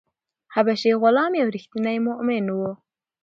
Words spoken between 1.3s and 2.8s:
یو ریښتینی مومن و.